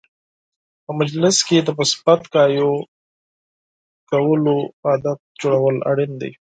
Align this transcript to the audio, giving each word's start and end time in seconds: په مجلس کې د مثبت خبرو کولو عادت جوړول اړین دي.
په 0.85 0.91
مجلس 0.99 1.35
کې 1.47 1.57
د 1.63 1.69
مثبت 1.79 2.21
خبرو 2.33 2.73
کولو 4.09 4.57
عادت 4.87 5.19
جوړول 5.41 5.75
اړین 5.89 6.11
دي. 6.21 6.29